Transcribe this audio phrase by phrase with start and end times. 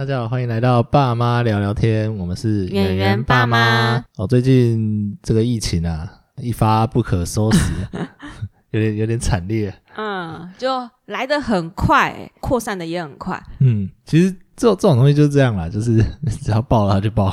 [0.00, 4.02] 大家好，欢迎来到爸妈聊聊天，我们是圆圆爸妈。
[4.16, 7.58] 哦，最近这个疫情啊，一发不可收拾，
[8.72, 9.70] 有点有点惨烈。
[9.98, 13.38] 嗯，就来得很快，扩散的也很快。
[13.58, 16.02] 嗯，其实这这种东西就是这样啦，就是
[16.42, 17.30] 只要爆了它就爆，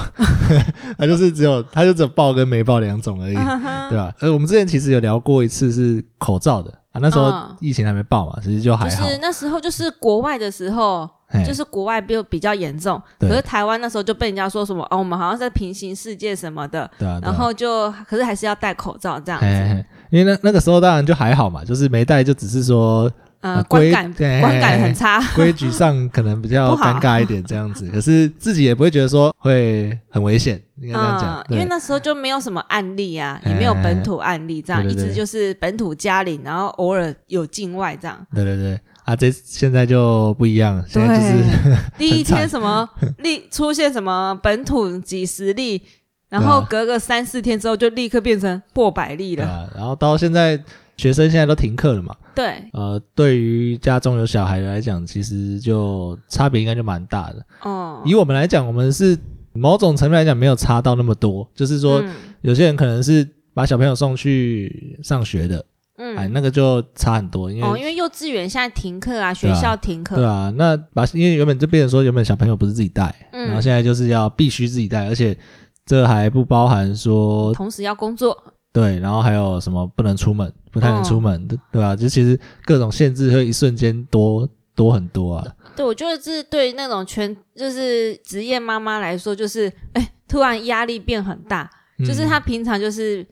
[0.99, 4.13] 它就是只有它就只有爆跟没爆两种而已，对吧？
[4.19, 7.55] 呃，我们之前其实有聊过一次是口罩的啊，那时候嗯。
[7.59, 9.03] 疫情还没爆嘛，其实就还好。
[9.03, 11.09] 就是那时候就是国外的时候，
[11.45, 17.31] 就是国外比比较严重，可是台湾那时候就被人家说什么哦，我们好像在平行世界什么的，对啊，对啊。
[17.31, 25.21] 然后就可是还是要戴口罩这样子，嘿因为那那个时候当然就还好嘛，就是没戴就只是说嗯，呃观感对观感很差。
[25.35, 38.25] 规矩上可能比较尴尬一点这样子，可是自己也不会觉得说会很危险，应该这样讲嗯，，因为那时候就没有什么案例啊，也没有本土案例，这样一直就是本土加零，然后偶尔有境外这样。
[38.33, 42.87] 对对对啊，这现在就不一样，现在就是第一天什么
[43.19, 45.81] 例出现什么本土几十例，
[46.29, 49.45] 然后隔个三四天之后就立刻变成破百例了。
[49.45, 50.61] 啊，然后到现在
[50.97, 57.45] 学生现在都停课了嘛，对，呃，对于家中有小孩的来讲，其实就差别应该就蛮大的。
[57.61, 59.17] 哦，以我们来讲，我们是
[59.53, 62.13] 某种层面来讲没有差到那么多，就是说嗯。
[62.41, 65.65] 有些人可能是把小朋友送去上学的，
[65.97, 66.15] 嗯。
[66.15, 73.47] 哎，嗯，那个就差很多，因为哦，因为幼稚园现在停课啊，学校停课，对啊，那把因为原本就变成说原本小朋友不是自己带，嗯。
[73.47, 75.37] 然后现在就是要必须自己带，而且
[75.85, 78.35] 这还不包含说同时要工作，
[78.79, 81.95] 对，然后还有什么不能出门，不太能哦出门，对对吧？
[81.95, 85.47] 就其实各种限制会一瞬间多多很多啊。
[85.75, 91.67] 对我觉得这对那种全就是职业妈妈来说，就是哎，突然压力变很大，
[91.99, 93.25] 就是嗯她平常就是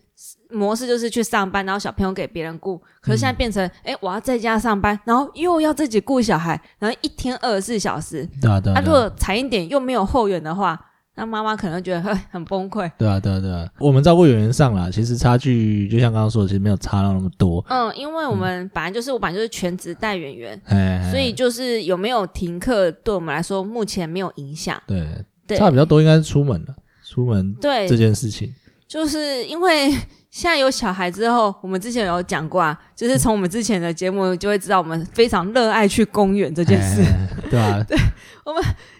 [0.49, 10.79] 模式就是去上班，然后小朋友给别人顾，可是现在变成哎、诶我要在家上班，然后又要自己顾小孩，然后一天二十四小时，对啊对啊啊，如果惨一点又没有后援的话，
[11.15, 12.91] 那妈妈可能觉得很很崩溃。
[12.97, 17.65] 对啊对啊对啊，我们照顾演员上啦，其实差距就像刚刚说的，其实没有差到那么多。
[17.69, 24.81] 嗯，因为我们本来就是我本来就是全职带演员，哎，所以就是有没有停课，对我们来说目前没有影响。
[24.85, 25.07] 对
[25.47, 28.53] 对，差比较多应该是出门了，出门对这，件事情。
[28.95, 29.91] 就是因为
[30.31, 37.01] 现在有小孩之后，我们之前有讲过啊，就是从我们之前的节目就会知道，我们非常热爱去公园这件事。
[37.01, 37.85] 哎 对啊，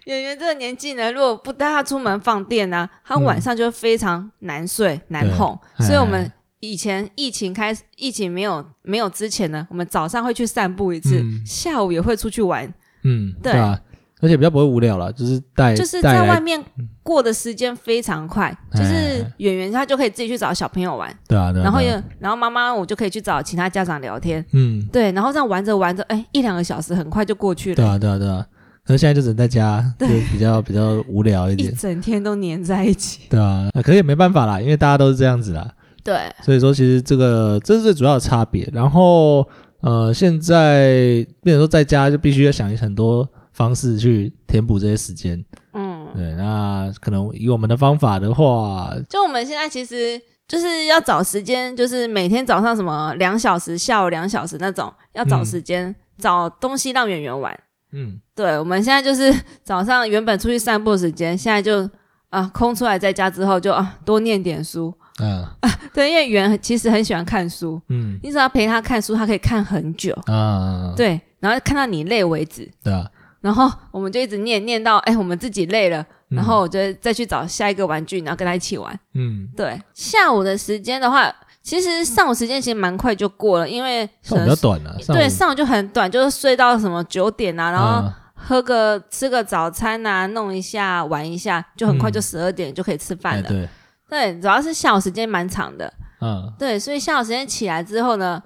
[0.05, 5.57] 演员这个年纪呢，如果不带他出门放电呢、他晚上就会非常难睡、难哄。
[5.79, 12.65] 所以我们哎以前疫情开始，疫情没有没有之前呢，我们早上会去散步一次，嗯下午也会出去玩，
[13.03, 13.79] 嗯，对对啊，
[14.21, 16.63] 而且比较不会无聊了，就是带就是在外面
[17.03, 18.47] 过的时间非常快。
[18.71, 28.45] 哎就是演员他就可以自己去找小朋友玩，对啊对然后也然后妈妈我就可以去找其他家长聊天，嗯，对，然后这样玩着玩着，哎，一两个小时很快就过去了，对啊对啊对啊，
[28.85, 31.71] 可是现在就只能在家，就对比较比较无聊一点。
[31.71, 31.75] 一。
[31.75, 33.21] 整天都黏在一起。
[33.29, 35.71] 对啊，呃可是也没办法啦，因为大家都是这样子啦，
[36.03, 38.69] 对，所以说其实这个这是最主要的差别。
[38.73, 39.47] 然后
[39.81, 45.43] 呃，现在变成说在家就必须要想很多方式去填补这些时间。
[45.73, 57.57] 嗯，对，那可能以我们的方法的话，就我们现在其实就是要找时间，就是每天早上什么两小时，下午两小时那种，要找时间、找东西让圆圆玩。
[57.93, 59.33] 嗯，对，我们现在就是
[59.63, 61.89] 早上原本出去散步的时间，现在就
[62.29, 64.93] 啊空出来在家之后就啊多念点书。
[65.21, 65.47] 嗯
[65.93, 70.13] 对，因为圆其实很喜欢看书，嗯你只要陪他看书，他可以看很久。
[70.25, 72.69] 啊，对，然后看到你累为止。
[72.83, 73.09] 对啊，
[73.45, 76.01] 然后我们就一直念念到哎我们自己累了，
[76.31, 76.35] 嗯。
[76.37, 78.99] 然后我就再去找下一个玩具，然后跟他一起玩。
[79.13, 85.19] 嗯，对，下午的时间的话，其实上午时间其实蛮快就过了，因为上午比较短了，上午。
[85.19, 92.13] 对上午就很短，就是睡到什么九点啊，然后嗯喝个吃个早餐啊，弄一下玩一下，就很快嗯。
[92.13, 93.47] 就十二点就可以吃饭了。
[93.47, 93.69] 哎对，
[94.09, 95.93] 对，主要是下午时间蛮长的。
[96.19, 96.51] 嗯。
[96.57, 98.41] 对，所以下午时间起来之后呢，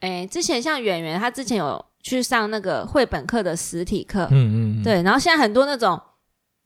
[0.00, 6.00] 哎，之前像圆圆，他之前有去上那个绘本课的实体课，嗯嗯，嗯，对，然后现在很多那种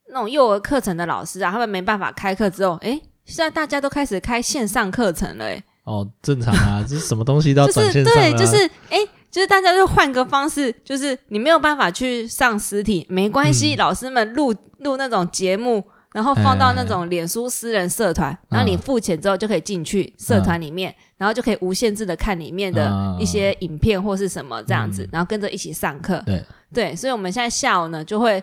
[0.08, 8.16] 那种幼儿课程的老师啊，他们没办法开课之后，哎，现在大家都开始开线上课程了，哎，哦，正常啊， 这是什么东西都要就是转线上啊。
[8.16, 8.98] 对，就是哎。
[9.30, 23.16] 就是大家就换个方式，就是你没有办法去上实体，没关系，嗯老师们录录那种节目，然后放到那种脸书私人社团，然后你嗯付钱之后就可以进去社团里面，然后就可以无限制的看里面的嗯。
[23.20, 25.08] 一些影片或是什么这样子，嗯。
[25.12, 26.22] 然后跟着一起上课。
[26.26, 26.44] 对。
[26.72, 28.42] 对，所以我们现在下午呢就会，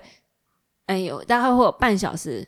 [0.85, 2.47] 哎有大概会有半小时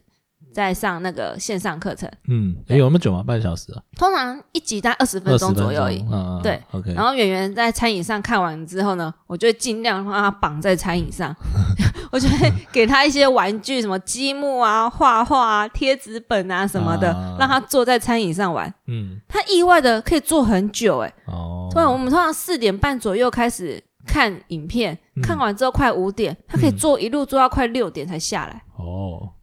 [0.54, 3.24] 在上那个线上课程，嗯，哎有那么久吗？
[3.24, 6.02] 半小时啊，通常一集大概二十分钟左右而已。
[6.12, 11.36] 嗯嗯，对，OK，然后圆圆在餐饮上看完之后呢，我就会尽量让他绑在餐饮上，
[12.12, 17.36] 我就会给他一些玩具，什么积木啊、画画啊、贴纸本啊什么的，啊。
[17.40, 18.74] 让他坐在餐饮上玩。
[18.88, 25.22] 嗯，他意外的可以坐很久、欸，哦，突然我们通常四点半左右开始看影片，嗯。
[25.22, 26.78] 看完之后快五点，他可以嗯。
[26.78, 28.64] 坐一路坐到快六点才下来。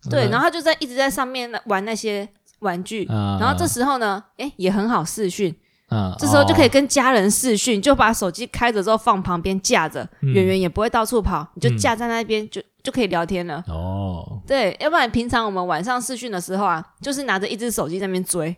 [0.05, 2.29] 哦，对，然后后他就在一直在上面玩那些
[2.61, 3.05] 玩具。
[3.06, 5.55] 啊，然后这时候呢，诶，也很好视讯，
[5.88, 13.62] 啊，这时候就可以哦跟家人视讯，就把手机开着之后放旁边架着，嗯圆圆也不会到处跑，你就嗯架在那边就就可以聊天了。
[13.69, 18.56] 哦，对，要不然平常我们晚上视讯的时候啊，就是拿着一只手机在那边追，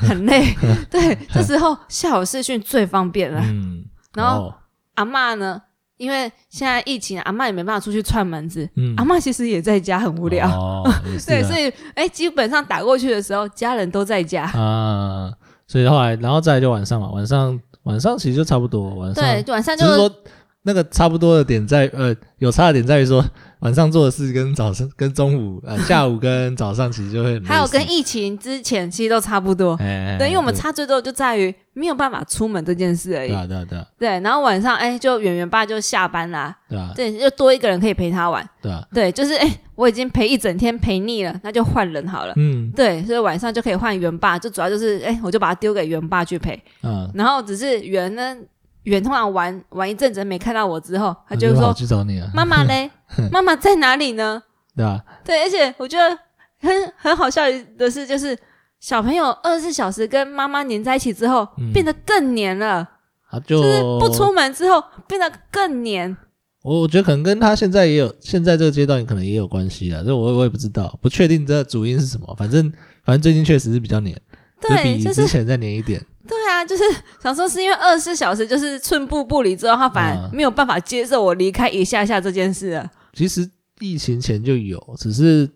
[0.00, 0.54] 很累。
[0.90, 3.40] 对，这时候下午视讯最方便了。
[3.44, 3.84] 嗯，
[4.14, 4.54] 然后哦
[4.94, 5.62] 阿嬷呢，
[5.98, 10.48] 因为现在疫情，阿妈也没办法出去串门子，嗯阿妈其实也在家很无聊。
[11.26, 14.44] 对，啊所以哎，基本上打过去的时候，家人都在家。
[14.44, 15.30] 啊，
[15.66, 20.10] 所以后来，然后再来就晚上嘛，晚上晚上其实就差不多，晚上对，晚上就只是说
[20.62, 23.24] 那个差不多的点在呃，有差的点在于说
[23.60, 29.74] 晚上做的事跟早上 跟中午呃 下午跟早上其实就会还有跟疫情之前其实都差不多。
[29.80, 33.36] 哎，对，因为我们差最多就在于没有办法出门这件事而已对。
[33.36, 38.48] 啊对啊对啊对，然后晚上哎，就圆圆爸就下班啦，对啊对，就多一个人可以陪他玩。
[38.62, 42.32] 对啊，对，就是哎，我已经陪一整天陪腻了，那就换人好了。
[42.36, 46.60] 嗯对，所以晚上就可以换圆爸，就主要就是哎，我就把他丢给圆爸去陪。
[46.82, 48.36] 嗯，然后只是圆呢，
[48.84, 52.90] 圆通常玩玩一阵子没看到我之后，他就说去找你啊，妈妈嘞，
[53.32, 54.42] 妈妈在哪里呢？
[54.76, 56.16] 对啊，对，而且我觉得
[56.60, 57.42] 很很好笑
[57.76, 58.36] 的是，就是
[58.80, 61.72] 小朋友二十四小时跟妈妈黏在一起之后，嗯。
[61.72, 62.88] 变得更黏了，
[63.30, 66.16] 他就就是不出门之后变得更黏。
[66.62, 72.70] 我我觉得可能跟他现在也有现在这个阶段可能也有关系啊，这我我也不知道，不确定这主因是什么，反正
[73.04, 74.16] 反正最近确实是比较黏，
[74.60, 76.06] 对，比就是之前再黏一点，对
[76.58, 76.82] 啊，就是
[77.22, 82.90] 想说是因为二十四小时就是寸步不离之后，他反而嗯没有办法接受我离开一下下这件事了。
[83.12, 83.48] 其实
[83.80, 85.48] 疫情前就有，只是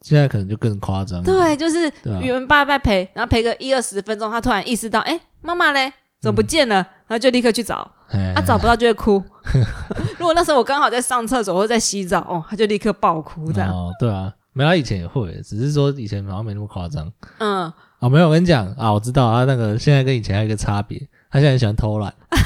[0.00, 1.90] 现在可能就更夸张，对，就是
[2.22, 6.76] 语文爸爸陪，然后陪个一二十分钟，他突然意识到，哎，妈妈嘞，怎么不见了？
[7.06, 9.22] 然后就立刻去找，哎他、找不到就会哭。
[10.18, 13.70] 如果那时候我刚好在上厕所或者在洗澡，哦，他就立刻爆哭这样。
[13.70, 17.12] 哦，对啊，没他以前也会，只是说以前好像没那么夸张。
[17.38, 17.70] 嗯，
[18.04, 20.98] 哦，没有，我跟你讲啊，我知道他那个现在跟以前还有一个差别，
[21.30, 22.36] 他现在很喜欢偷懒啊，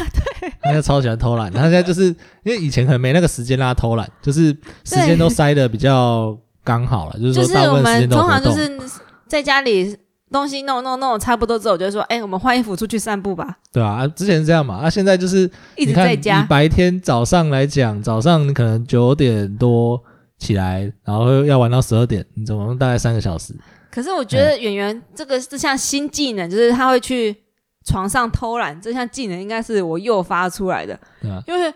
[0.40, 2.04] 对，他现在超喜欢偷懒，他现在就是
[2.44, 8.78] 因为以前可能没那个时间让他偷懒，就是时间都塞的比较刚好了，就是就是说大部我们分时间都通常就，是
[9.26, 9.96] 在家里
[10.30, 13.58] 东西弄弄弄差不多之后，我就会说，哎，我们换衣服出去散步吧。
[13.72, 20.00] 对啊，啊之前是这样嘛，啊，现在就是一直在家，白天早上来讲，早上你可能九点多
[20.38, 23.52] 起来，然后要玩到十二点，你总共大概三个小时，
[23.90, 27.44] 可是我觉得演员这个这项新技能，就是他会去
[27.84, 30.98] 床上偷懒，这项技能应该是我诱发出来的。
[31.20, 31.72] 对啊，因为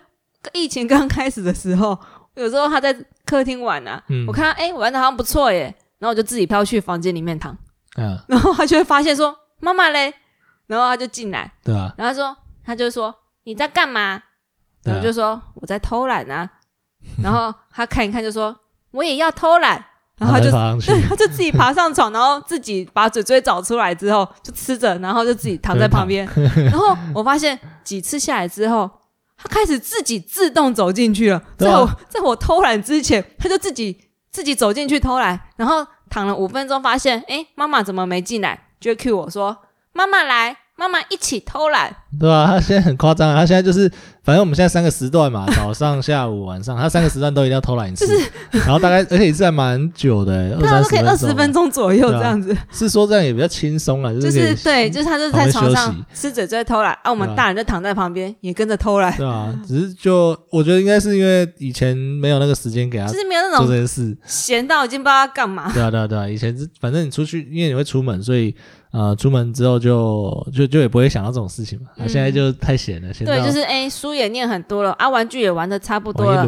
[0.52, 1.98] 疫情刚开始的时候，
[2.34, 2.92] 有时候他在
[3.24, 4.26] 客厅玩啊，嗯。
[4.26, 7.56] 我看他哎、玩的好像不错耶，然后我就自己飘去房间里面躺，
[7.96, 10.12] 嗯，然后他就会发现说妈妈嘞，
[10.66, 14.22] 然后他就进来，对啊，然后他说他就说你在干嘛？
[14.84, 16.50] 我就说我在偷懒啊，
[17.22, 18.58] 然后他看一看就说
[18.90, 19.86] 我也要偷懒，
[20.22, 20.50] 然后他就
[20.86, 26.24] 对，他就自己爬上床，然后自己把嘴嘴找出来之后就吃着，然后就自己躺在旁边。
[26.54, 28.88] 然后我发现几次下来之后，
[29.36, 31.36] 他开始自己自动走进去了。
[31.38, 33.98] 啊在我在我偷懒之前，他就自己
[34.30, 38.68] 自己走进去偷懒，然后躺了五分钟，发现诶，妈妈怎么没进来？
[38.78, 39.56] 就会 cue 我说
[39.92, 41.96] 妈妈来，妈妈一起偷懒。
[42.20, 43.90] 对啊，他现在很夸张啊，他现在就是，
[44.24, 48.06] 反正我们现在三个时段嘛，早上、下午、晚上，他三个时段都一定要偷懒一次，
[48.52, 65.68] 然后大概而且一次还蛮久的、欸，二三对啊，都可以二十分钟，左右这样子，是说这样也比较轻松了，就就是对，就是他就是在床上边吃嘴嘴偷懒，啊，我们大人就躺在旁边也跟着偷懒，对啊，只是就我觉得应该是因为以前没有那个时间给他就是没有那做这种件事，闲到已经不知道要干嘛。
[65.74, 68.54] 对啊对啊对啊，以前是反正你出去，因为你会出门，所以
[68.92, 76.42] 呃出门之后就就就也不会想到这种事情嘛，啊嗯现在就太闲了，现在对，就是哎，书也念很多了，啊，玩具也玩的差不多了，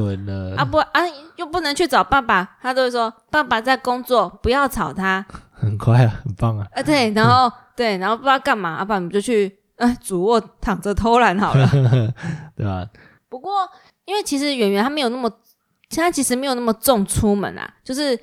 [0.56, 1.00] 啊不啊，
[1.36, 5.24] 又不能去找爸爸，他都会说爸爸在工作，不要吵他。
[5.52, 11.66] 很快啊，很棒啊，啊，对，然后对，然后不知道干嘛，啊，不然我们就去呃主卧躺着偷懒好了。
[12.54, 12.86] 对吧？
[13.30, 13.52] 不过，
[14.04, 15.30] 因为其实圆圆他没有那么，
[15.88, 18.18] 现在其实没有那么重出门啊，就是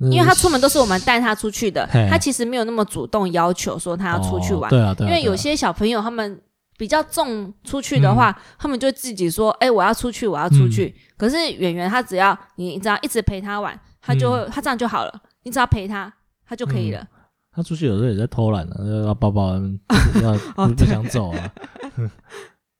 [0.00, 4.68] 因为他出门都是我们带他出去的，他其实没有那么主动要求说他要出去玩。
[4.68, 6.40] 哦对啊，对啊，因为有些小朋友他们
[6.78, 10.94] 比较重出去的话，他们就自己说：“哎、我要出去，我要出去。
[10.96, 15.12] 嗯可是圆圆他只要你只要一直陪他玩，他就会、他这样就好了。
[15.42, 16.10] 你只要陪他，
[16.48, 17.06] 他就可以了。
[17.52, 19.52] 他出去有时候也在偷懒呢，要抱抱，
[20.22, 21.52] 要不想走啊。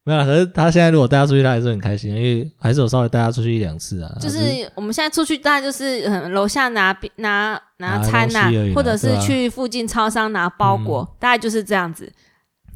[0.02, 4.10] 没有啦，可是他现在如果带他出去，他还是很开心，因为还是有稍微带他出去一两次啊。
[4.18, 4.38] 就是
[4.74, 12.10] 我们现在出去，大概就是嗯楼下拿拿拿拿餐呐、或者是去附近超商拿包裹，大概就是这样子。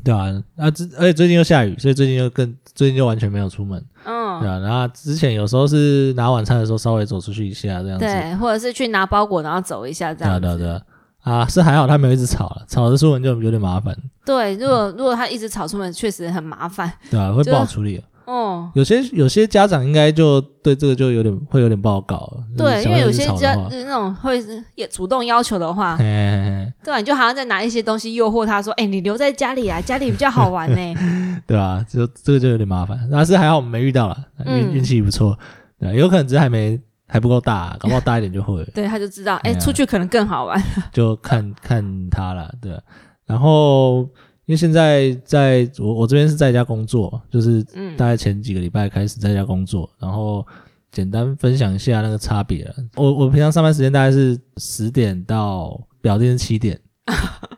[0.05, 0.27] 对啊，
[0.59, 4.59] 啊，之而且最近又下雨，所以最近又更最近就完全没有出门，嗯对嗯，啊。
[4.59, 10.41] 然后之前有时候是拿晚餐的时候稍微走出去一下这样子，对，或者是去拿包裹，然后走一下这样子。
[10.41, 10.83] 对啊对
[11.25, 11.33] 啊。
[11.41, 16.93] 啊，是还好他没有一直吵了，吵着出门就有点麻烦，对，如果如果他一直吵出门，确实很麻烦。
[17.11, 18.03] 对啊，会不好处理。
[18.27, 24.43] 哦，有些有些家长应该就对这个就有点会有点不好搞，就是对，因为有些家就是那种会
[24.77, 26.97] 也主动要求的话，嘿嘿嘿对吧？
[26.97, 30.95] 你就好像在拿一些东西诱惑他说：“哎，你留在家里啊，家里比较好玩呢。
[31.47, 31.85] 对啊？
[31.87, 34.17] 就这个就有点麻烦，但是还好我们没遇到了，
[34.47, 35.39] 运嗯运气不错，
[35.79, 40.63] 对啊，有可能只是还没还不够大，搞不好大一点就会了” 对，他就知道，哎，出去可能更好玩。
[40.93, 42.81] 就看看他了，对啊。
[43.27, 44.01] 然后
[44.47, 50.47] 因为现在在我我这边是在家工作，就是嗯大概前几个礼拜开始在家工作，然后
[50.93, 52.75] 简单分享一下那个差别了。
[52.97, 56.79] 我我平常上班时间大概是十点到表定是七点，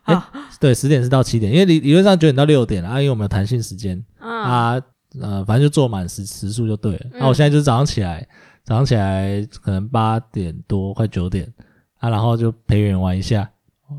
[0.07, 0.17] 诶
[0.61, 4.81] 对，十点是到七点，因为理理论上九点到六点啊，因为我们有弹性时间嗯啊，
[5.21, 7.07] 呃，反正就做满时时数就对了。
[7.15, 8.27] 那、嗯我现在就是早上起来，
[8.67, 11.51] 早上起来可能八点多快九点
[11.99, 13.49] 啊，然后就陪人玩一下，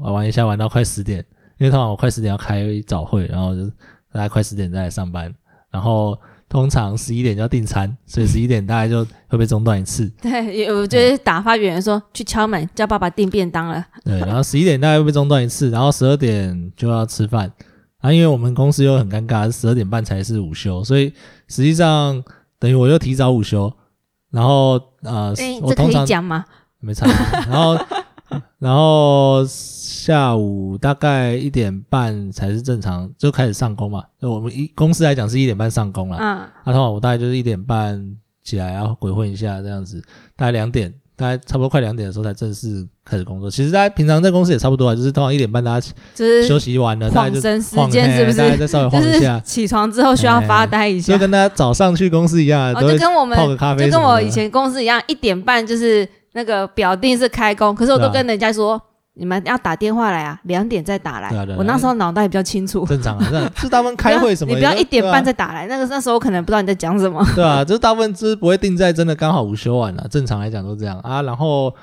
[0.01, 1.25] 玩一下玩到快十点，
[1.57, 3.65] 因为通常我快十点要开早会，然后就
[4.11, 5.33] 大概快十点再来上班，
[5.71, 6.19] 然后
[6.49, 13.85] 通常十一点就要订餐，所以十一点大概就会被中断一次，对，也我就是打发员说去敲门叫爸爸订便当了。
[14.03, 17.49] 对，然后十一点大概会被中断一次，然后十二点就要吃饭。
[17.99, 21.11] 啊，因为我们公司又很尴尬，十二点半才是午休，所以
[21.47, 22.23] 实际上
[22.59, 23.73] 等于我又提早午休，
[24.37, 26.45] 然后呃，哎，这可以我通常讲吗？
[26.79, 27.07] 没差，
[27.49, 27.75] 然后
[28.59, 37.99] 然后下午大概一点半才是正常就开始上工嘛，就我们一公司来讲是一点半上工了，嗯，那通常我大概就是一点半
[38.43, 39.99] 起来，然后鬼混一下这样子，
[40.35, 43.51] 大概两点，大概差不多快两点的时候才正式开始工作。
[43.51, 58.81] 其实大家平常在公司也差不多啊，就是通常一点半大家就是休息完了，大家就晃神时间是不是嘿大概再稍微就是晃一下，起床之后需要发呆一下就，跟大家早上去公司一样啊，哦，就跟我们泡个咖啡就跟我以前公司一样，一点半就是那个表定是开工，可是我都跟人家说。
[59.17, 61.29] 你们要打电话来啊，两点再打来。
[61.29, 67.25] 对啊对啊我那时候脑袋比较清楚，正常啊，这样就是他们开会什么的，你不要一点半再打来，那个那时候我可能不知道你在讲什么。
[67.35, 71.21] 对啊，就是大部分就是不会定在真的刚好午休完了，正常来讲都这样啊。
[71.23, 71.73] 然后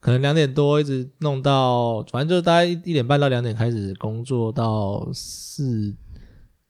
[0.00, 5.94] 可能两点多一直弄到，反正就大概一一点半到两点开始工作到四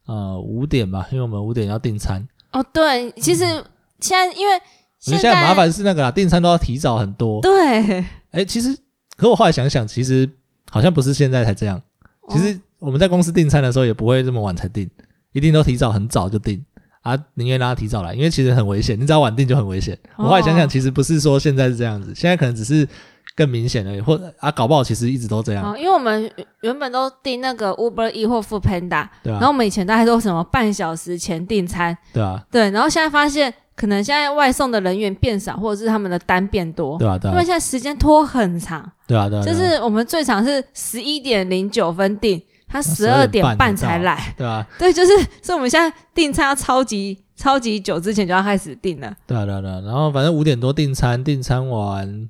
[0.07, 2.27] 呃五点吧，因为我们五点要订餐。
[2.53, 3.45] 哦，对，其实
[3.99, 4.61] 现在因为
[4.99, 7.41] 现在麻烦是那个啦，订餐都要提早很多。
[7.41, 8.77] 对，哎，其实
[9.23, 10.29] 可我后来想想，其实
[10.69, 11.81] 好像不是现在才这样。
[12.29, 14.91] 其实我们在公司订餐的时候也不会这么晚才订，
[15.33, 16.61] 一定都提早很早就订。
[17.03, 19.97] 啊，宁愿让他提早来，因为其实很危险，你只要晚订就很危险。
[20.17, 22.89] 我后来想想，哦其实不是说现在是这样子，现在可能只是
[23.35, 49.81] 更明显而已，或者啊，搞不好其实一直都这样，哦，因为我们原本都订那个 Uber E 或 Food Panda，对啊、然后我们以前大概都什么半小时前订餐，对啊，对，然后现在发现可能现在外送的人员变少，或者是他们的单变多，对吧、啊对吧、因为现在时间拖很长，对啊，对啊，就是我们最长是十一点零九分订，他十二点半才来，对啊，对，就是所以我们现在订餐要超级超级久之前就要开始订了，对啊，对啊，对啊。
[49.81, 52.29] 然后反正五点多订餐，订餐完，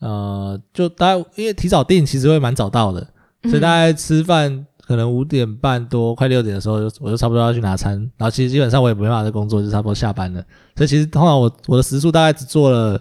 [0.00, 3.06] 呃，就大家因为提早订，其实会蛮早到的，
[3.44, 7.92] 所以大家吃饭可能五点半多快六点的时候，我就差不多要去拿餐。
[8.16, 10.42] 然后其实基本上我也没办法再工作，就差不多下班了。
[10.74, 12.98] 所以其实通常我我的时速大概只做了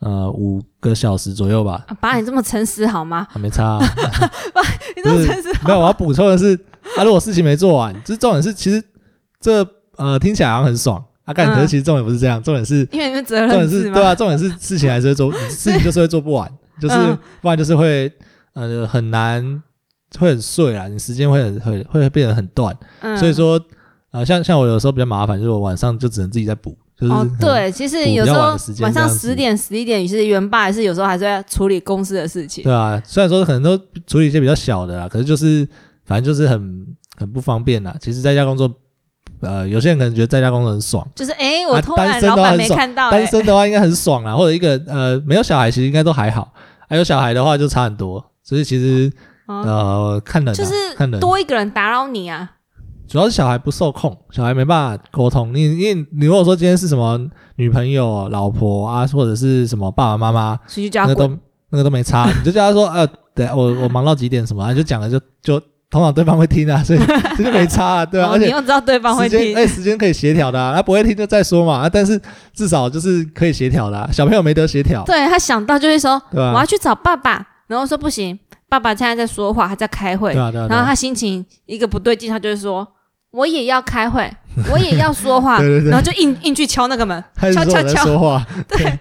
[0.00, 3.24] 呃五个小时左右吧，啊爸，你这么诚实好吗？
[3.30, 3.86] 还没差、 啊。
[4.96, 6.58] 你这么诚实好没有，我要补充的是，
[6.98, 8.82] 啊，如果事情没做完，就是重点是，其实
[9.40, 9.64] 这
[9.96, 13.82] 呃听起来好像很爽，啊，干，嗯可是其实重点不是这样，重点是因为你们责重点任制吗？
[13.84, 16.50] 是对啊，重点是事情还是会做， 事情就是会做不完，
[16.80, 18.12] 就是嗯不然就是会
[18.54, 19.62] 呃很难，
[20.18, 23.60] 会很碎啊，你时间会很会会变得很断，嗯所以说
[24.10, 32.62] 呃像像我有时候比较麻烦，就是我晚上就只能自己在补，就是对，其实有时候晚上十点、十一点，其实原爸还是有时候还是要处理公司的事情。
[32.64, 33.76] 对啊，虽然说可能都
[34.06, 35.66] 处理一些比较小的啦，可是就是
[36.04, 37.96] 反正就是很很不方便啦。
[38.00, 38.70] 其实在家工作，
[39.40, 46.52] 呃，有些人可能觉得在家工作很爽，就是哎，我啊偷单身懒老板没看到，单哎身的话应该很爽啦，或者一个呃没有小孩其实应该都还好，
[46.88, 48.22] 还有小孩的话就差很多。
[48.44, 52.50] 所以其实哦呃看人啊，就是看人，多一个人打扰你啊。
[53.08, 55.52] 主要是小孩不受控，小孩没办法沟通。
[55.54, 57.20] 你因为你如果说今天是什么
[57.56, 60.58] 女朋友、老婆啊，或者是什么爸爸妈妈。
[60.94, 61.38] 那个都
[61.70, 66.98] 那个都没差， 你就叫他说呃对我我忙到几点什么，啊就讲了就就通常对方会听啊，所以
[67.36, 72.18] 这就没差啊，对啊，而且哦你又知道对方会听，时间哎，时间可以协调的啊，他不会听就再说嘛啊，但是
[72.54, 76.20] 至少就是可以协调的啊，小朋友没得协调，对他想到就会说？
[76.32, 78.38] 我要去找爸爸，然后说不行，
[78.72, 80.32] 爸爸现在在说话，还在开会。
[80.32, 80.68] 对，啊对啊，对啊。
[80.70, 82.88] 然后他心情一个不对劲，他就会说
[83.30, 84.32] 我也要开会，
[84.72, 85.90] 我也要说话，对对对。
[85.90, 87.88] 然后就硬硬去敲那个门，他一直说我在敲。
[87.92, 88.98] 敲敲，说话， 对。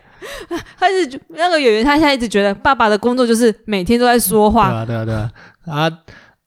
[0.77, 5.31] 他是那个演员，他现在一直觉得爸爸的工作就是每天都在说对话，啊对啊对啊。
[5.65, 5.89] 啊！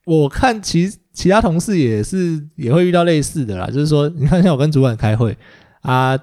[0.04, 5.34] 我看其其他同事也是也会遇到类似的啦，就是说，你看像我跟主管开会。
[5.80, 6.14] 啊，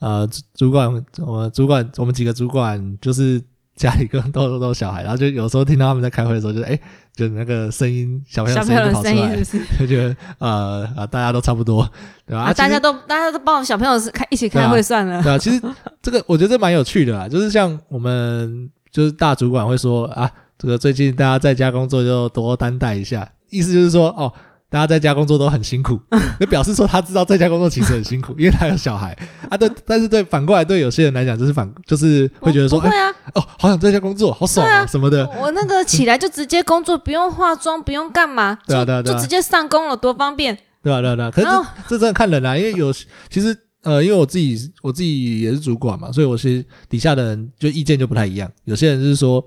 [0.00, 3.42] 呃，主主管我们主管我们几个主管就是
[3.80, 6.78] 家里跟都都小孩，然后就有时候听到他们在开会的时候就，哎，
[7.16, 9.58] 就那个声音小朋友小声音就跑出来，是是？
[9.80, 11.88] 就觉得呃啊大家都差不多，
[12.26, 12.42] 对吧？
[12.42, 15.62] 啊，大家都大家都帮小朋友是开一起开会算了，对啊，其实
[16.02, 24.30] 这个我觉得这蛮有趣的啦，就是像我们就是大主管会说啊，这个最近大家在家工作就多担待一下，意思就是说哦，
[24.70, 26.00] 大家在家工作都很辛苦，
[26.38, 29.14] 就表示说他知道在家工作其实很辛苦，因为他有小孩
[29.48, 29.56] 啊。
[29.56, 40.56] 对，但是对反过来对有些人来讲就是反，就是会觉得说，哎、不会啊，哦，好想在家工作，好爽啊啊什么的，我那个起来就直接工作，不用化妆，不用干嘛，就对啊对啊对啊就直接上工了，多方便。
[40.82, 42.90] 对啊、对啊、对啊、可是这这真的看人啦、因为有
[43.28, 48.50] 其实呃，因为我自己我自己也是主管嘛，所以我其实底下的人就意见就不太一样。
[48.64, 49.44] 有些人就是说，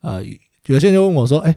[0.00, 0.22] 呃，
[0.66, 1.54] 有些人就问我说，哎、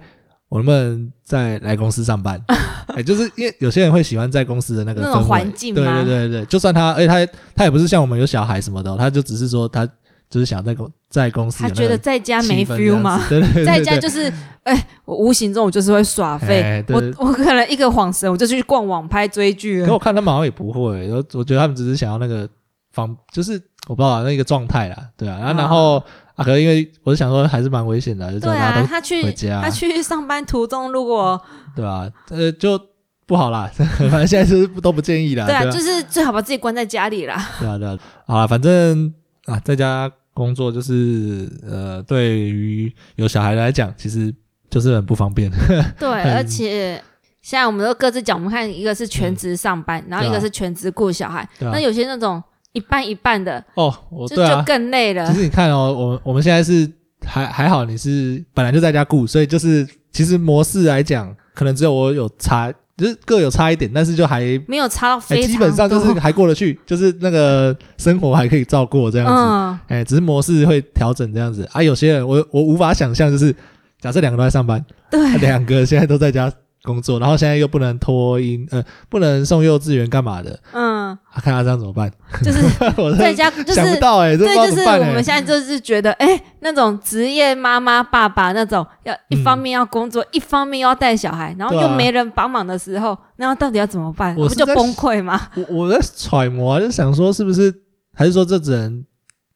[0.49, 2.39] 我能不能再来公司上班？
[2.87, 9.85] 哎、就是因为有些人会喜欢在公司的那个那种环境对对对对，就算他，而且他他也不是像我们有小孩什么的哦，他就只是说他
[10.29, 13.21] 就是想在公在公司他觉得在家没 feel 样吗？
[13.65, 14.31] 在家就是，
[14.63, 16.83] 哎，我无形中我就是会耍废。
[16.89, 19.87] 我我可能一个晃神，我就去逛网拍追剧了。
[19.87, 22.47] 可我看他们好像也不会，我我觉得他们只是想要那个
[22.93, 25.98] 方，就是我不知道啊那个状态啦，对啊，然后然后
[26.36, 31.39] 啊，可能因为我是想说还是蛮危险的，就对啊，他去回家他去上班途中，如果
[31.76, 32.10] 对啊？
[32.30, 32.80] 呃，就
[33.26, 37.50] 不好啦， 反正现在就是都不建议啦，对啊，就是最好把自己关在家里啦。
[37.60, 39.13] 对啊，对啊，好啦，反正
[39.45, 44.34] 啊，在家工作就是呃，对于有小孩来讲，其实
[44.69, 45.50] 就是很不方便，
[45.98, 47.02] 对， 而且
[47.41, 51.41] 现在我们都各自讲，我们看一个是全职上班，然后一个是全职顾小孩。
[51.41, 52.43] 啊那有些那种
[52.75, 55.33] 一半一半的，哦，我就就对啊，更累了其。
[55.33, 56.88] 实你看哦，我我们现在是
[57.25, 69.33] 还还好，你是本来就在家顾，所以就是其实模式来讲，可能只有我有差，就是各有差一点，但是就还、没有差到哎非常多，基本上就是还过得去，就是那个生活还可以照过这样子。
[69.33, 71.81] 嗯，哎、只是模式会调整这样子啊。
[71.81, 73.55] 有些人我我无法想象，就是
[74.01, 76.51] 假设两个都在上班，对，两个现在都在家
[76.86, 82.10] 工作，然后现在又不能托婴，呃，不能送幼稚园干嘛的，嗯，啊、看他这样怎么办？
[82.43, 82.60] 就是
[83.02, 94.36] 我在家，就是想不到哎、这不知对，就是我们现在就是觉得，哎，那种职业妈妈、爸爸那种，要一方面要工作，一方面又要带小孩，然后又没人帮忙的时候，那到底要怎么办？
[94.36, 95.50] 不我不就崩溃吗？
[95.56, 97.74] 我我在揣摩啊，就想说是不是，
[98.13, 99.04] 还是说这只能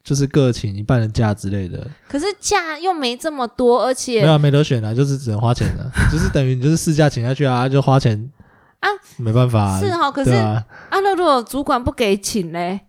[0.04, 1.86] 就是各请一半的假之类的？
[2.08, 8.32] 可是假又没这么多，而且没且有啊没得选啊，就是只能花钱的， 就是等于你就是试假请下去啊，就花钱
[8.80, 12.80] 啊，没办法、啊，是哈，可是啊，啊，那如果主管不给请嘞，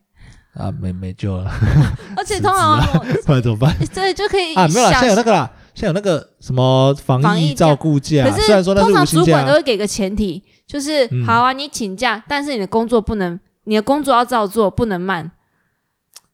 [0.55, 1.51] 啊没没救了，
[2.17, 4.67] 而且通常我 不然怎么办对就可以啊？
[4.69, 15.31] 没有啦，现在有那个啦，现在有那个什么防疫照顾假，可是虽然说那是通常主管都会给个前提，就是、嗯好啊，你请假，但是你的工作不能，你的工作要照做，不能慢。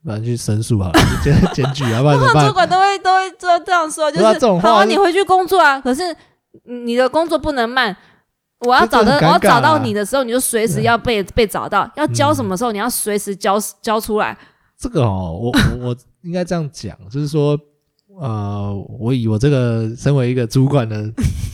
[0.06, 2.46] 不然去申诉好了， 检检举啊， 不然怎么办？
[2.46, 6.02] 主管都会都会这这样说，就是好啊，这种话是你回去工作啊，可是
[6.64, 7.96] 你的工作不能慢。
[8.60, 11.90] 我要找的，我要找到啊你的时候，你就随时要被被找到。
[11.96, 14.36] 要交什么时候，你要随时交交出来。
[14.78, 17.58] 这个哦，我 我我应该这样讲，就是说，
[18.18, 21.04] 呃，我以我这个身为一个主管的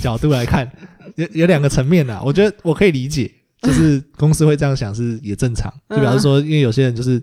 [0.00, 0.70] 角度来看，
[1.16, 3.28] 有有两个层面啊，我觉得我可以理解，
[3.62, 7.20] 就是公司会这样想是也正常，就比方说，因为有些人就是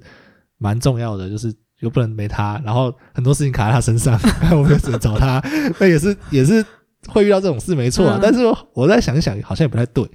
[0.60, 4.20] 蛮重要的，就是又不能没他，然后很多事情卡在他身上，
[4.52, 5.42] 我们就只能找他，
[5.80, 6.64] 那也是也是
[7.08, 8.18] 会遇到这种事，没错啊。
[8.18, 8.42] 嗯但是
[8.74, 10.08] 我再想一想，好像也不太对。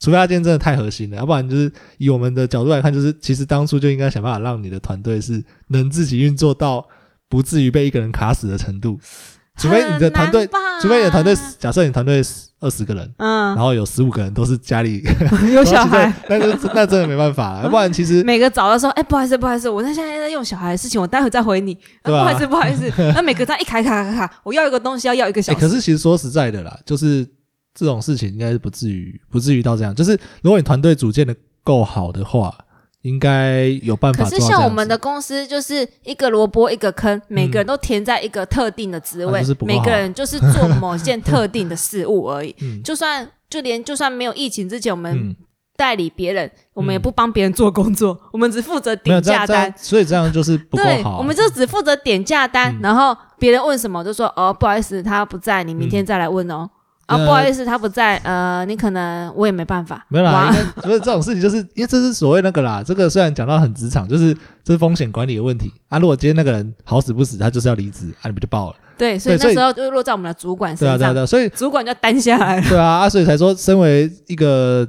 [0.00, 6.86] 除非他今天真的太核心了，要不然就是以我们的角度来看，就是其实当初就应该想办法让你的团队是能自己运作到
[7.28, 8.96] 不至于被一个人卡死的程度。
[9.56, 10.48] 除非你的团队
[10.80, 12.22] 除非你的团队，假设你团队
[12.60, 15.02] 二十个人，嗯然，后有十五个人都是家里
[15.54, 17.64] 有小孩，， 那就 那真的没办法了。
[17.64, 21.72] 要不然其实每个找的时候，哎，不好意思，不好意思，我那现在在用小孩的事情，我待会再回你。
[22.02, 22.90] 啊不好意思，不好意思。
[23.14, 25.54] 那每个他一卡卡卡卡，我要一个东西要要一个小。
[25.54, 27.24] 可是其实说实在的啦，就是
[27.74, 29.94] 这种事情应该是不至于不至于到这样。
[29.94, 32.52] 就是如果你团队组建的够好的话，
[33.02, 34.30] 应该有办法可。
[34.30, 42.54] 是像我们的公司，就是一个萝卜一个坑，每个人都填在一个特定的职位，每个人就是做某件特定的事物而已。
[42.62, 45.34] 嗯就算就连就算没有疫情之前，我们嗯，
[45.76, 51.18] 代理别人，我们也不帮别人做工作，我们只负责点价单所以这样就是不够对，好。
[51.18, 56.68] 我们就只负责点价单，嗯然后别人问什么就说哦，不好意思，他不在，你明天再来问哦。
[57.08, 60.04] 啊，呃不好意思，他不在，呃，你可能我也没办法。
[60.08, 62.82] 没有啦，哇应该不是这种事情，就是因为这是所谓那个啦。
[62.84, 65.98] 这个虽然讲到很职场，就是这是风险管理的问题啊。
[65.98, 68.76] 如果今天那个人好死不死，他就是要离职啊，你不就爆了？
[68.98, 71.26] 对，所以那时候就落在我们的主管身对啊，对啊，对啊。
[71.26, 72.68] 所以主管就担下来了。
[72.68, 74.86] 对啊，啊，所以才说，身为一个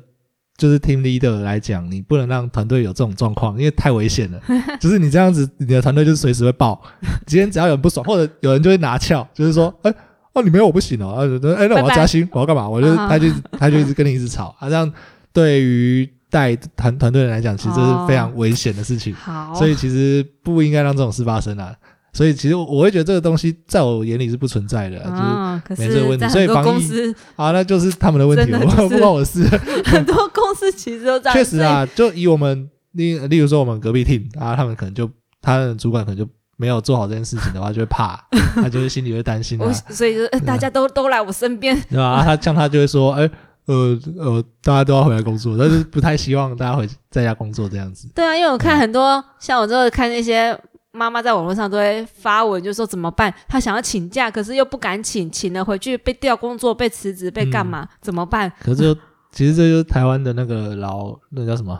[0.57, 4.41] 就是 team leader 来讲，你不能让团队有这种状况，因为太危险了。
[4.81, 6.81] 就是你这样子，你的团队就是随时会爆。
[7.27, 9.93] 今天只要有人不爽，或者有人就会拿翘，就是说，哎、
[10.33, 11.19] 哦，你没有我不行哦，啊，
[11.57, 12.67] 哎、那我要加薪，我要干嘛？
[12.67, 14.91] 我就啊他就他就一直跟你一直吵啊，这样
[15.33, 19.13] 对于带团团队人来讲，其实这是非常危险的事情。
[19.15, 21.73] 好，所以其实不应该让这种事发生啊。
[22.11, 28.57] 所以其实我会觉得这个东西在我眼里是不存在的啊、就是没这个问题所以防疫公司，啊，那就是他们的问题，就
[28.89, 29.43] 不关我的事。
[29.85, 31.33] 很多公司其实都这样。
[31.33, 36.27] 确实啊，就以我们例例如说我们隔壁 team 啊，他们可能就他的主管可能就
[36.59, 38.21] 没有做好这件事情的话，就会怕，
[38.55, 42.03] 他就会心里会担心所以，啊，我所以就大家都 都来我身边，对吧？
[42.03, 43.29] 啊他像他就会说，哎。
[43.65, 48.09] 呃呃，大家都要回来工作，但是不太希望大家回在家工作这样子。
[48.15, 50.59] 对啊，因为我看很多像我之后看那些
[50.91, 53.31] 妈妈在网络上都会发文，就说怎么办？
[53.47, 57.87] 她想要请假，可是又不敢请，请了回去被调工作、被辞职、被干嘛？
[58.01, 58.51] 怎么办？
[58.59, 58.99] 可是就
[59.31, 61.79] 其实这就是台湾的那个劳那叫什么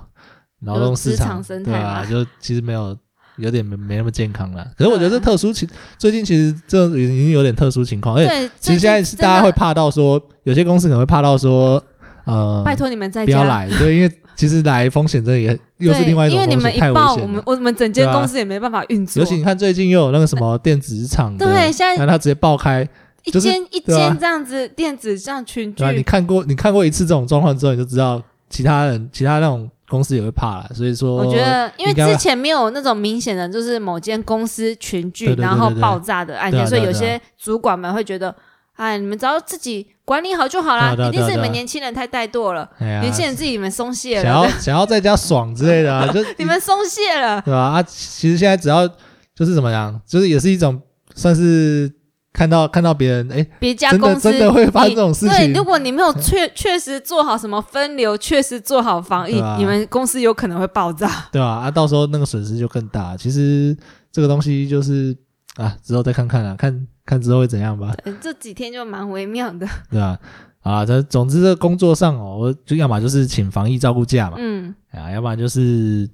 [0.62, 2.96] 劳动市职场场生态对啊，嘛就其实没有
[3.40, 4.66] 有点没没那么健康了。
[4.78, 11.84] 可是我觉得这特殊情最近其实这已经有点特殊情况，而且，其实现在是大家会怕到说，有些公司可能会怕到说，
[12.26, 17.28] 呃，拜托你们在家不要来，对，因为其实来风险真的也又是另外一种因为你风险，太危们一报，我。
[17.28, 19.28] 们我们整间公司也没办法运作尤。
[19.28, 22.88] 其你看最近又有那个什么电子厂，对，现在然后它直接爆开，
[23.26, 30.70] 一间一间这样子电子这样群聚对、，你看过你看过一次这种状况之后，你就知道其他人其他那种公司也会怕了。
[30.74, 38.34] 所以说，我觉得，因为之前没有那种明显的，就是某间公司群聚然后爆炸的案件，所以有些主管们会觉得，
[38.76, 47.60] 哎，你们只要自己管理好就好啦，一定是你们年轻人太怠惰了，年轻人自己你们松懈了想要，想要在家爽之类的啊， 就你们松懈了，对吧？
[47.60, 48.88] 啊，其实现在只要
[49.36, 50.82] 就是怎么样，就是也是一种
[51.16, 51.92] 算是
[52.32, 61.10] 看到看到别人哎，别家公司真的会发生这种事情对，如果你没有 确确实做好什么分流，确实做好防疫啊，你们公司有可能会爆炸。
[61.32, 61.62] 对啊？
[61.64, 63.18] 啊，到时候那个损失就更大。
[63.18, 63.76] 其实
[64.12, 65.16] 这个东西就是
[65.56, 70.20] 啊，之后再看看啊，看看之后会怎样吧，这几天就蛮微妙的，对吧？
[70.62, 76.08] 啊，这总之这工作上哦，我就要么就是请防疫照顾假嘛，嗯，啊，要不然就是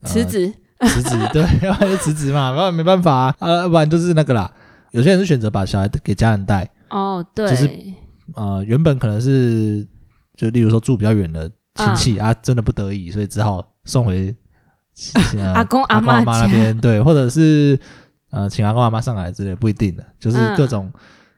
[0.00, 0.50] 呃辞职，
[0.86, 4.50] 辞职，对， 要不然就辞职嘛，要不然没办法啊，啊要不然就是那个啦。
[4.92, 7.70] 有些人是选择把小孩给家人带，哦，对，就是
[8.34, 9.86] 呃，原本可能是
[10.36, 14.34] 就例如说住比较远的亲戚、啊，真的不得已，所以只好送回、
[15.36, 17.78] 呃阿公阿嬷阿阿妈那家边，对，或者是
[18.30, 20.92] 呃请阿公阿妈上来之类，不一定的，就是嗯各种、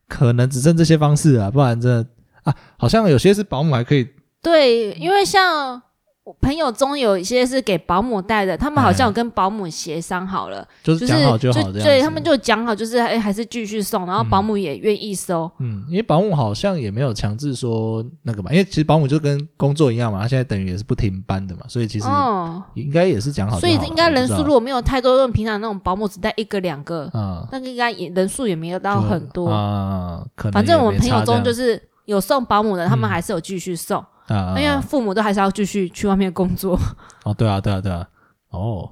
[0.09, 2.07] 可能只剩这些方式啊，不然真的
[2.45, 4.09] 啊，好像有些是保姆还可以，
[4.43, 5.81] 对，因为像
[6.25, 15.51] 我朋友中有一些是给保姆带的，他们好像有跟保姆协商好了，就是就是讲好就好这样，对他们就讲好，就是哎还是继续送，然后保姆也愿意收。
[15.59, 29.49] 嗯，因为保姆好像也没有强制说那个嘛，因为其实保姆就跟工作一样嘛，他现在等于也是不停班的嘛，所以其实哦，应该也是讲好就所以应该人数如果没有太多，用平常那种保姆只带一个两个，嗯，那个应该也人数也没有到很多。
[29.49, 33.11] 啊，可能反正我们朋友中就是有送保姆的，他们嗯。
[33.11, 36.79] 还是有继续送，啊，因为父母都还是要继续去外面工作。
[37.25, 38.09] 哦，对啊，对啊，对啊，
[38.51, 38.91] 哦，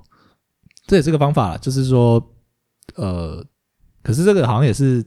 [0.87, 2.23] 这也是个方法，就是说，
[2.97, 3.45] 呃，
[4.03, 5.05] 可是这个好像也是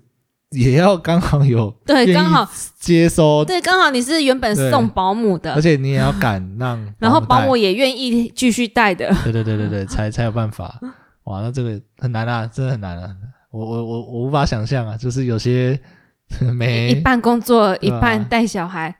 [0.51, 2.47] 也要刚好有对，刚好
[2.79, 9.13] 接收，对，刚好你是原本送保姆的而，且你也要敢让， 然后保姆也愿意继续带的。
[9.23, 10.79] 对对对对对， 才才有办法。
[11.25, 13.09] 哇，那这个很难啊，真的很难啊！
[13.51, 15.79] 我我我我无法想象啊，就是有些
[16.53, 18.93] 没一半工作，一半带小孩。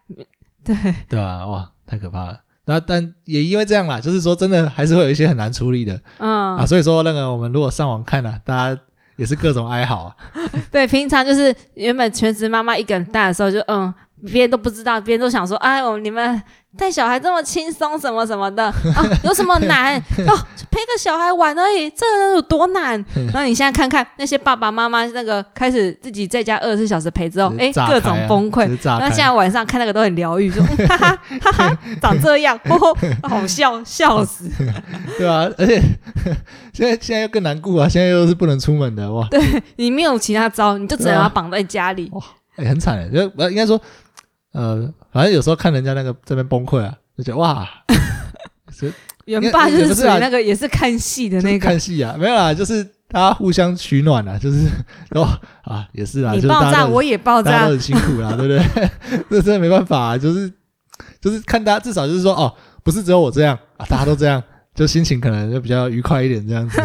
[0.64, 0.76] 对，
[1.10, 2.40] 对吧、哇，太可怕了。
[2.66, 8.82] 那但也因为这样啦，就是说真的还是会有一些很难处理的、嗯啊。，所以说那个我们如果上网看啊，大家
[9.18, 10.16] 也是各种哀嚎啊。
[10.72, 13.94] 对，平常就是原本全职妈妈一个人带的时候就，嗯，
[14.32, 16.42] 别人都不知道，别人都想说，哎我，你们
[16.78, 19.96] 带小孩这么轻松，什么什么的啊， 有什么难？
[20.28, 20.34] 哦，
[20.72, 22.94] 陪个小孩玩而已，这有多难？
[23.32, 28.66] 然后你现在看看那些爸爸妈妈，那个开始自己在家二十四小时陪之后，哎，各种崩溃。
[28.84, 34.50] 那现在晚上看那个都很疗愈，说 哈哈哈哈，长这样，哦好笑，笑死。
[35.18, 35.82] 对啊，而且
[36.74, 39.28] 现在现在又更难过啊，现在又是不能出门的哇。
[39.30, 39.42] 对
[39.76, 42.10] 你没有其他招，你就只能把绑在家里。
[42.14, 42.24] 哇，
[42.56, 43.80] 哎，很惨，就应该说。
[44.54, 47.68] 呃，反正有时候看人家那个这边崩溃啊，就觉得哇，
[49.26, 54.68] 原爸就是属于那个也是看戏的那个看戏啊，没有啦，就是大家互相取暖啊，就是
[55.12, 55.28] 哦
[55.64, 58.90] 啊，也是啊，你爆炸我也爆炸，大家都很辛苦啦，对不对？
[59.30, 60.52] 这真的没办法，就是
[61.22, 64.44] 就是看大家至少就是说哦，不是只有我这样啊，大家都这样，
[64.76, 66.82] 就心情可能就比较愉快一点这样子。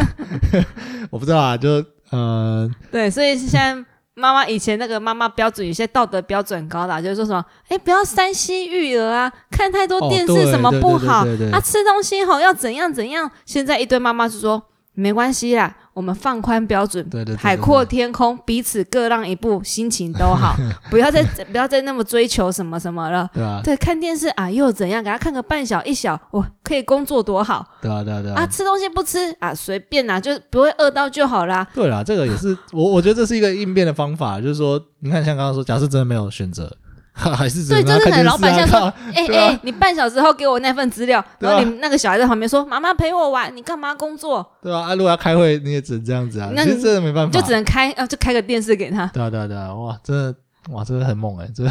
[1.10, 3.84] 我不知道啊，就呃，对，所以现在。
[4.18, 13.30] 妈妈以前那个妈妈标准有些道德标准高的，就是说什么，哎，不要三西育儿啊，看太多电视什么不好啊，吃东西吼要怎样怎样。
[13.46, 14.62] 现在一堆妈妈就说
[14.94, 15.74] 没关系啦。
[15.98, 20.54] 我们放宽标准，对对，海阔天空，彼此各让一步，心情都好，
[20.88, 23.60] 不要再不要再那么追求什么什么了， 对啊？
[23.64, 25.02] 对，看电视啊，又怎样？
[25.02, 28.46] 给他看个半小一小，我可以工作多好，对啊对啊对啊！
[28.46, 31.66] 吃东西不吃啊，随便啊，就不会饿到就好啦。
[31.74, 36.76] 对啦，这个也是我我觉得这是一个应变的方法，就是说，你看像刚刚说，假设真的没有选择。
[37.18, 44.48] 还是对，就是很老板像说，哎哎，你半小时后给我那份资料，然后你那个小孩在旁边说，妈妈陪我玩，你干嘛工作？
[44.62, 49.04] 对啊，啊，如果要开会，你也只能这样子啊，其实真的没办法，就只能开啊，就开个电视给他。
[49.08, 50.34] 对啊，对啊，对啊，哇，真的，
[50.70, 51.70] 哇，真的很猛哎， 这个，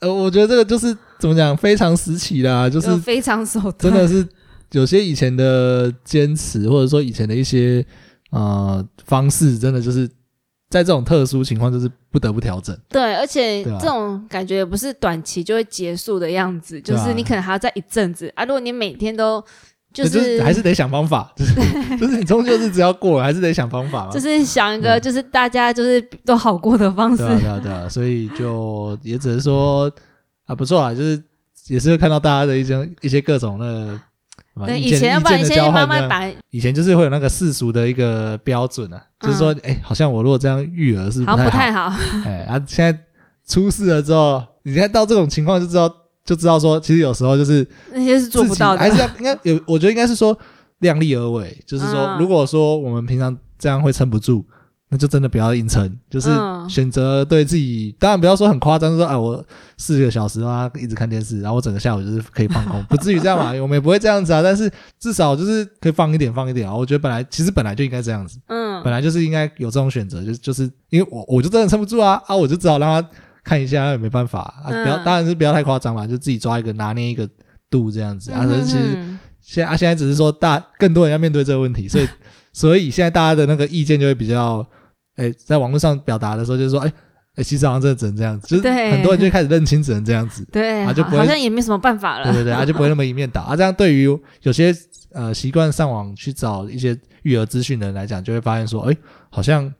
[0.00, 4.26] 呃，我觉得这个就是怎么讲，非常时期啦，就是非常手段，真的是
[4.72, 7.84] 有些以前的坚持，或者说以前的一些
[8.30, 10.08] 呃方式，真的就是。
[10.70, 12.74] 在这种特殊情况，就是不得不调整。
[12.88, 18.44] 对，而且这种感觉也不是短期就会结束的样子，就是你可能还要再一阵子啊。
[18.44, 19.44] 如果你每天都
[19.92, 21.54] 就是还是得想方法， 就是
[21.98, 24.12] 就是你终究是只要过了，还是得想方法嘛。
[24.12, 27.26] 就是想一个就是大家就是都好过的方式。
[27.26, 29.90] 对啊，对啊，所以就也只能说
[30.46, 31.20] 啊，不错啊，就是
[31.66, 34.00] 也是会看到大家的一些一些各种的。
[34.66, 41.92] 对，以前要不然先慢慢把，以前就是会有那个世俗的一个标准啊，就是说，哎，好像我如果这样育儿是好不太好，
[42.24, 42.98] 哎，啊，现在
[43.46, 45.88] 出事了之后，你看到这种情况就知道，
[46.24, 50.36] 就知道说，其实有时候就是那些是做不到的，还是要应该有，我觉得应该是说
[50.80, 54.44] 量力而为，就是说，如果说我们平常这样会撑不住。
[54.92, 56.28] 那就真的不要硬撑，就是
[56.68, 59.42] 选择对自己，当然不要说很夸张，说啊我
[59.76, 64.42] 四个小时啊一直看电视，然后我整个下午就是可以放空，不至于这样嘛， 我们也不会这样子啊。
[64.42, 66.74] 但是至少就是可以放一点，放一点啊。
[66.74, 73.08] 我觉得本来其实本来就应该这样子，嗯，本来就是应该有这种选择，就就是因为我我就真的撑不住啊啊，我就只好让他
[73.44, 74.70] 看一下，也没办法啊。
[74.70, 77.28] 不要，当然是不要太夸张嘛，就自己抓一个拿捏一个
[77.70, 78.44] 度这样子啊。
[78.64, 78.98] 其实
[79.40, 82.08] 现啊现在只是说大更多人要面对这个问题，所以
[82.52, 84.66] 所以现在大家的那个意见就会比较。
[85.20, 86.92] 哎，在网络上表达的时候，就是说，哎，
[87.36, 93.54] 哎，其实好像真的只能这样子，就是很多人就开始认清只能这样子，对，啊，就不会好像也没什么办法了，对对对，啊，就不会那么一面倒啊。
[93.54, 94.04] 这样对于
[94.42, 94.74] 有些
[95.12, 98.96] 呃习惯上网去找一些育儿资讯的人来讲，就会发现说，哎，
[99.28, 99.70] 好像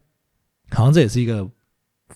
[0.70, 1.48] 好像这也是一个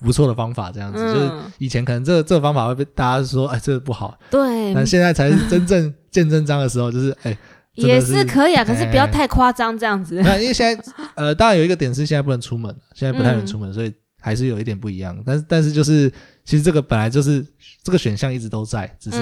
[0.01, 7.37] 不错的方法，这样子，就是以前可能这这个方法会被大家说，哎，这个不好，对，但现在才是真正见真章的时候，就是哎。
[7.75, 10.21] 也是可以啊，可是不要太夸张这样子。
[10.23, 10.85] 那因为现在，
[11.17, 15.17] 呃，当然有一个点是现在不能出门，现在不太能出门，所以还是有一点不一样。
[15.27, 16.09] 但是，但是就是，
[16.45, 17.45] 其实这个本来就是
[17.83, 19.19] 这个选项一直都在，只是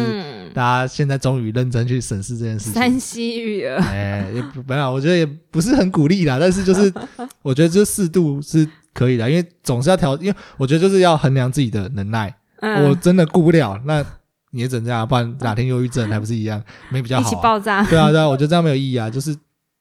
[0.54, 2.74] 大家现在终于认真去审视这件事情。
[2.74, 4.26] 山西育儿，哎，
[4.66, 6.92] 没有我觉得也不是很鼓励啦，但是就是
[7.42, 12.34] 我觉得就适度是可以的，因为总是要调，因为我觉得就是要衡量自己的能耐。
[12.60, 14.04] 我真的顾不了那。
[14.52, 17.26] 你也整这样，不然哪天忧郁症还不是一样，没比较好。
[17.26, 17.82] 一起爆炸。
[17.84, 19.10] 对啊，对啊，我觉得这样没有意义啊。
[19.10, 19.36] 就是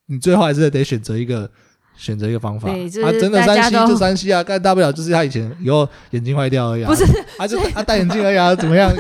[0.08, 1.50] 你最后还是得选择一个，
[2.02, 2.68] 选择一个方法。
[2.68, 6.84] 啊，真的山西就山西啊， 干大不了就是他以前以后眼睛坏掉而已。
[6.84, 7.06] 不是，
[7.38, 8.92] 他就他戴眼镜而已啊，怎么样？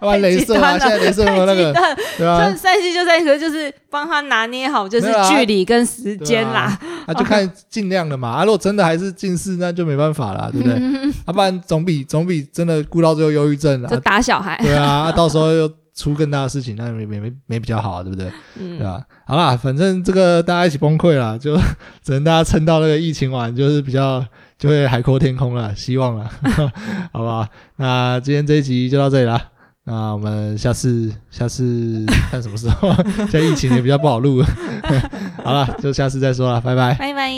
[0.00, 1.72] 玩 镭射啊，现在镭射有那个，
[2.18, 2.52] 对啊。
[2.56, 6.76] 山西就在和就是帮他拿捏好，就是距离跟时间啦。
[7.06, 8.30] 他就看尽量的嘛。
[8.42, 10.74] 啊，如果真的还是近视，那就没办法了，对不对？
[11.26, 14.58] 啊，不然总比总比真的顾到最后忧郁症，就打小孩。
[14.60, 18.30] 对啊，到时候又出更大的事情那也没没没没比较好啊对不对？
[18.56, 19.04] 对吧？
[19.26, 21.56] 好啦反正这个大家一起崩溃啦就
[22.02, 24.24] 只能大家撑到那个疫情完就是比较
[24.58, 26.24] 就会海阔天空了 希望了
[27.12, 29.48] 好不好那今天这一集就到这里啦。
[29.84, 32.92] 那我们下次下次看什么时候？
[33.26, 34.42] 现在疫情也比较不好录。
[35.42, 36.94] 好了就下次再说了拜拜。
[36.94, 37.30] 拜拜。